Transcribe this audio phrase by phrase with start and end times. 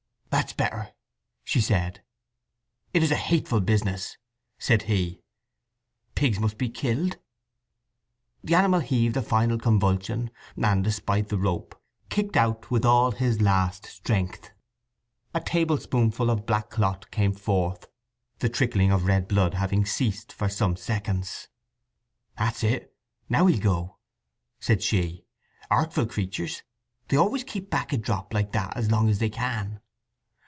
[0.31, 0.93] "That's better,"
[1.43, 2.03] she said.
[2.93, 4.17] "It is a hateful business!"
[4.57, 5.21] said he.
[6.15, 7.17] "Pigs must be killed."
[8.41, 11.79] The animal heaved in a final convulsion, and, despite the rope,
[12.09, 14.51] kicked out with all his last strength.
[15.33, 17.87] A tablespoonful of black clot came forth,
[18.39, 21.49] the trickling of red blood having ceased for some seconds.
[22.37, 22.95] "That's it;
[23.27, 23.97] now he'll go,"
[24.61, 25.25] said she.
[25.69, 29.81] "Artful creatures—they always keep back a drop like that as long as they can!"